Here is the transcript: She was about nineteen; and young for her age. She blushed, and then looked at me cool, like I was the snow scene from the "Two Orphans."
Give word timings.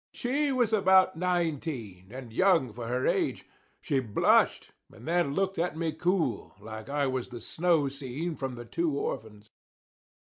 She 0.13 0.51
was 0.51 0.73
about 0.73 1.15
nineteen; 1.15 2.07
and 2.09 2.33
young 2.33 2.73
for 2.73 2.87
her 2.87 3.05
age. 3.05 3.47
She 3.81 3.99
blushed, 3.99 4.71
and 4.91 5.07
then 5.07 5.35
looked 5.35 5.59
at 5.59 5.77
me 5.77 5.91
cool, 5.91 6.55
like 6.59 6.89
I 6.89 7.05
was 7.05 7.27
the 7.27 7.39
snow 7.39 7.87
scene 7.87 8.35
from 8.35 8.55
the 8.55 8.65
"Two 8.65 8.97
Orphans." 8.97 9.51